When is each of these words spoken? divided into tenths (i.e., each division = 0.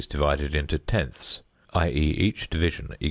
divided 0.09 0.55
into 0.55 0.79
tenths 0.79 1.43
(i.e., 1.75 1.91
each 1.93 2.49
division 2.49 2.87
= 2.87 2.89
0. 2.89 2.97